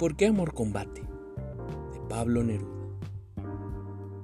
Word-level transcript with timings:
por 0.00 0.16
qué 0.16 0.28
amor 0.28 0.54
combate? 0.54 1.02
De 1.92 2.00
Pablo 2.08 2.42
Neruda. 2.42 2.88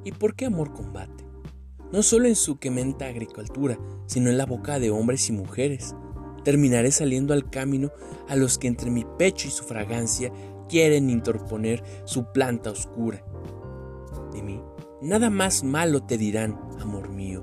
¿Y 0.04 0.12
por 0.12 0.34
qué 0.34 0.46
amor 0.46 0.72
combate? 0.72 1.26
No 1.92 2.02
solo 2.02 2.28
en 2.28 2.34
su 2.34 2.58
quementa 2.58 3.04
agricultura, 3.04 3.78
sino 4.06 4.30
en 4.30 4.38
la 4.38 4.46
boca 4.46 4.78
de 4.78 4.90
hombres 4.90 5.28
y 5.28 5.32
mujeres. 5.32 5.94
Terminaré 6.44 6.92
saliendo 6.92 7.34
al 7.34 7.50
camino 7.50 7.90
a 8.26 8.36
los 8.36 8.56
que 8.56 8.68
entre 8.68 8.90
mi 8.90 9.04
pecho 9.18 9.48
y 9.48 9.50
su 9.50 9.64
fragancia 9.64 10.32
quieren 10.66 11.10
interponer 11.10 11.84
su 12.06 12.32
planta 12.32 12.70
oscura. 12.70 13.22
De 14.32 14.42
mí, 14.42 14.62
nada 15.02 15.28
más 15.28 15.62
malo 15.62 16.02
te 16.04 16.16
dirán, 16.16 16.58
amor 16.80 17.10
mío. 17.10 17.42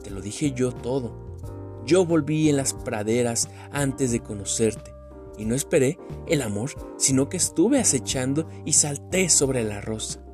Te 0.00 0.10
lo 0.10 0.20
dije 0.20 0.52
yo 0.52 0.70
todo. 0.70 1.36
Yo 1.84 2.06
volví 2.06 2.48
en 2.48 2.56
las 2.56 2.72
praderas 2.72 3.48
antes 3.72 4.12
de 4.12 4.20
conocerte 4.20 4.93
y 5.38 5.44
no 5.44 5.54
esperé 5.54 5.98
el 6.26 6.42
amor, 6.42 6.70
sino 6.96 7.28
que 7.28 7.36
estuve 7.36 7.78
acechando 7.78 8.48
y 8.64 8.74
salté 8.74 9.28
sobre 9.28 9.64
la 9.64 9.80
rosa. 9.80 10.24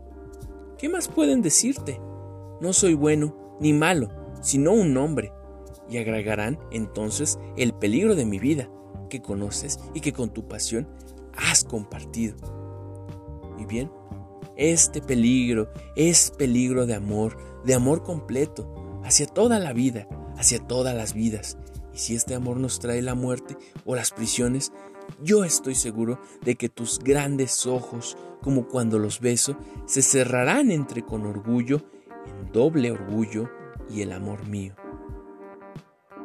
¿Qué 0.79 0.89
más 0.89 1.09
pueden 1.09 1.43
decirte? 1.43 2.01
No 2.61 2.73
soy 2.73 2.95
bueno 2.95 3.57
ni 3.61 3.73
malo, 3.73 4.09
sino 4.43 4.73
un 4.73 4.97
hombre, 4.97 5.33
y 5.89 5.99
agregarán 5.99 6.59
entonces 6.71 7.39
el 7.57 7.75
peligro 7.75 8.15
de 8.15 8.25
mi 8.25 8.39
vida, 8.39 8.71
que 9.09 9.21
conoces 9.21 9.81
y 9.93 10.01
que 10.01 10.13
con 10.13 10.31
tu 10.31 10.47
pasión 10.49 10.89
has 11.37 11.65
compartido. 11.65 12.37
Y 13.59 13.67
bien, 13.67 13.91
este 14.57 15.03
peligro 15.03 15.69
es 15.97 16.31
peligro 16.31 16.87
de 16.87 16.95
amor, 16.95 17.37
de 17.65 17.75
amor 17.75 18.03
completo, 18.03 19.01
hacia 19.05 19.27
toda 19.27 19.59
la 19.59 19.73
vida, 19.73 20.09
hacia 20.37 20.61
todas 20.67 20.95
las 20.95 21.13
vidas. 21.13 21.59
Si 22.01 22.15
este 22.15 22.35
amor 22.35 22.57
nos 22.57 22.79
trae 22.79 23.03
la 23.03 23.15
muerte 23.15 23.59
o 23.85 23.95
las 23.95 24.11
prisiones, 24.11 24.73
yo 25.23 25.45
estoy 25.45 25.75
seguro 25.75 26.19
de 26.43 26.55
que 26.55 26.71
tus 26.71 26.99
grandes 26.99 27.67
ojos, 27.67 28.17
como 28.41 28.69
cuando 28.69 28.99
los 28.99 29.21
beso, 29.21 29.59
se 29.85 30.01
cerrarán 30.01 30.71
entre 30.71 31.05
con 31.05 31.27
orgullo, 31.27 31.83
en 32.25 32.53
doble 32.53 32.91
orgullo 32.91 33.51
y 33.91 34.01
el 34.01 34.13
amor 34.13 34.49
mío. 34.49 34.75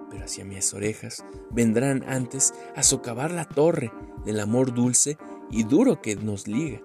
Pero 0.10 0.24
hacia 0.24 0.46
mis 0.46 0.74
orejas 0.74 1.26
vendrán 1.52 2.06
antes 2.08 2.54
a 2.74 2.82
socavar 2.82 3.32
la 3.32 3.44
torre 3.44 3.92
del 4.24 4.40
amor 4.40 4.74
dulce 4.74 5.18
y 5.52 5.64
duro 5.64 6.02
que 6.02 6.16
nos 6.16 6.48
liga, 6.48 6.80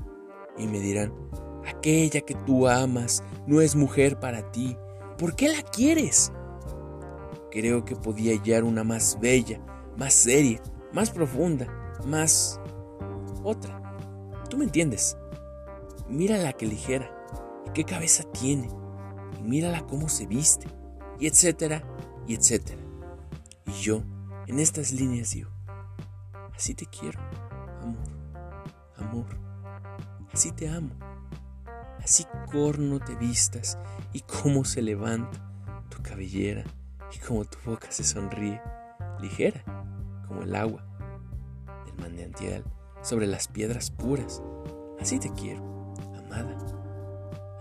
y 0.59 0.67
me 0.67 0.81
dirán, 0.81 1.15
aquella 1.65 2.23
que 2.23 2.35
tú 2.35 2.67
amas 2.67 3.23
no 3.47 3.61
es 3.61 3.77
mujer 3.77 4.19
para 4.19 4.51
ti, 4.51 4.77
¿por 5.17 5.37
qué 5.37 5.47
la 5.47 5.63
quieres? 5.63 6.33
Creo 7.51 7.85
que 7.85 7.97
podía 7.97 8.33
hallar 8.33 8.63
una 8.63 8.85
más 8.85 9.19
bella, 9.21 9.61
más 9.97 10.15
seria, 10.15 10.63
más 10.93 11.11
profunda, 11.11 11.67
más 12.07 12.61
otra. 13.43 13.81
¿Tú 14.49 14.57
me 14.57 14.65
entiendes? 14.65 15.17
Mírala 16.09 16.53
que 16.53 16.67
ligera, 16.67 17.11
y 17.67 17.71
qué 17.71 17.85
cabeza 17.85 18.23
tiene, 18.33 18.69
y 19.39 19.43
mírala 19.43 19.85
cómo 19.87 20.09
se 20.09 20.27
viste, 20.27 20.69
y 21.19 21.27
etcétera, 21.27 21.83
y 22.27 22.37
etcétera. 22.37 22.81
Y 23.67 23.73
yo, 23.73 24.03
en 24.47 24.61
estas 24.61 24.93
líneas 24.93 25.31
digo, 25.31 25.51
así 26.55 26.75
te 26.75 26.87
quiero, 26.87 27.21
amor, 27.83 28.09
amor, 28.97 29.27
así 30.33 30.53
te 30.53 30.69
amo, 30.69 30.91
así 31.99 32.25
corno 32.51 33.01
te 33.01 33.17
vistas 33.17 33.77
y 34.13 34.21
cómo 34.21 34.65
se 34.65 34.83
levanta 34.83 35.39
tu 35.89 36.03
cabellera 36.03 36.65
y 37.13 37.19
cómo 37.19 37.45
tu 37.45 37.59
boca 37.65 37.91
se 37.91 38.05
sonríe, 38.05 38.61
ligera 39.21 39.63
como 40.27 40.43
el 40.43 40.55
agua 40.55 40.87
manantial, 42.01 42.65
sobre 43.03 43.27
las 43.27 43.49
piedras 43.49 43.91
puras. 43.91 44.43
Así 44.99 45.19
te 45.19 45.31
quiero, 45.33 45.63
amada. 46.17 46.57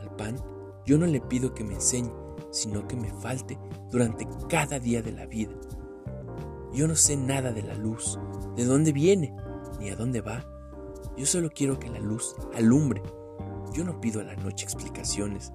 Al 0.01 0.15
pan 0.15 0.38
yo 0.85 0.97
no 0.97 1.05
le 1.05 1.21
pido 1.21 1.53
que 1.53 1.63
me 1.63 1.75
enseñe, 1.75 2.11
sino 2.51 2.88
que 2.88 2.95
me 2.95 3.11
falte 3.11 3.59
durante 3.91 4.27
cada 4.49 4.79
día 4.79 5.01
de 5.01 5.11
la 5.11 5.25
vida. 5.25 5.53
Yo 6.73 6.88
no 6.88 6.95
sé 6.95 7.15
nada 7.15 7.51
de 7.51 7.63
la 7.63 7.75
luz, 7.75 8.19
de 8.55 8.65
dónde 8.65 8.91
viene, 8.91 9.35
ni 9.79 9.89
a 9.89 9.95
dónde 9.95 10.21
va. 10.21 10.43
Yo 11.17 11.25
solo 11.25 11.49
quiero 11.49 11.79
que 11.79 11.89
la 11.89 11.99
luz 11.99 12.35
alumbre. 12.55 13.01
Yo 13.73 13.83
no 13.83 13.99
pido 14.01 14.21
a 14.21 14.23
la 14.23 14.35
noche 14.35 14.65
explicaciones. 14.65 15.51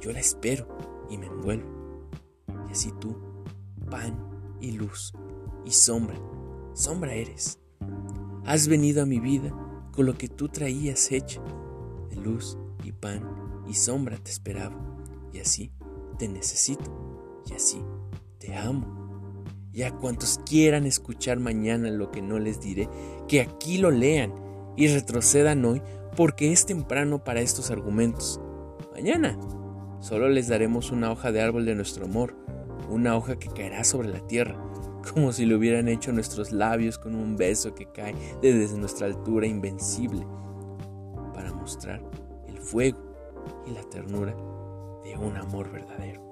Yo 0.00 0.12
la 0.12 0.20
espero 0.20 0.66
y 1.10 1.18
me 1.18 1.26
envuelvo. 1.26 1.73
Así 2.74 2.90
tú, 3.00 3.14
pan 3.88 4.18
y 4.60 4.72
luz 4.72 5.12
y 5.64 5.70
sombra, 5.70 6.16
sombra 6.72 7.14
eres. 7.14 7.60
Has 8.44 8.66
venido 8.66 9.00
a 9.00 9.06
mi 9.06 9.20
vida 9.20 9.54
con 9.92 10.06
lo 10.06 10.14
que 10.14 10.26
tú 10.26 10.48
traías 10.48 11.12
hecha. 11.12 11.40
De 12.10 12.16
luz 12.16 12.58
y 12.82 12.90
pan 12.90 13.22
y 13.68 13.74
sombra 13.74 14.16
te 14.16 14.32
esperaba. 14.32 14.74
Y 15.32 15.38
así 15.38 15.70
te 16.18 16.26
necesito. 16.26 17.44
Y 17.48 17.54
así 17.54 17.80
te 18.38 18.56
amo. 18.56 19.44
Y 19.72 19.82
a 19.82 19.92
cuantos 19.92 20.40
quieran 20.44 20.84
escuchar 20.84 21.38
mañana 21.38 21.92
lo 21.92 22.10
que 22.10 22.22
no 22.22 22.40
les 22.40 22.60
diré, 22.60 22.88
que 23.28 23.40
aquí 23.40 23.78
lo 23.78 23.92
lean 23.92 24.34
y 24.76 24.88
retrocedan 24.88 25.64
hoy 25.64 25.80
porque 26.16 26.50
es 26.50 26.66
temprano 26.66 27.22
para 27.22 27.40
estos 27.40 27.70
argumentos. 27.70 28.40
Mañana 28.92 29.38
solo 30.00 30.28
les 30.28 30.48
daremos 30.48 30.90
una 30.90 31.12
hoja 31.12 31.30
de 31.30 31.40
árbol 31.40 31.66
de 31.66 31.76
nuestro 31.76 32.06
amor, 32.06 32.34
una 32.88 33.16
hoja 33.16 33.36
que 33.36 33.48
caerá 33.48 33.84
sobre 33.84 34.08
la 34.08 34.20
tierra 34.26 34.56
como 35.12 35.32
si 35.32 35.44
lo 35.44 35.56
hubieran 35.56 35.88
hecho 35.88 36.12
nuestros 36.12 36.52
labios 36.52 36.98
con 36.98 37.14
un 37.14 37.36
beso 37.36 37.74
que 37.74 37.86
cae 37.86 38.14
desde 38.40 38.78
nuestra 38.78 39.06
altura 39.06 39.46
invencible, 39.46 40.26
para 41.34 41.52
mostrar 41.52 42.02
el 42.48 42.58
fuego 42.58 42.98
y 43.66 43.72
la 43.72 43.82
ternura 43.82 44.34
de 45.04 45.16
un 45.16 45.36
amor 45.36 45.70
verdadero. 45.70 46.22